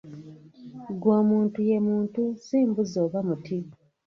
Ggwe 0.93 1.11
omuntu 1.21 1.57
ye 1.69 1.77
muntu, 1.87 2.21
ssi 2.39 2.57
mbuzi 2.69 2.97
oba 3.05 3.17
omuti. 3.23 3.57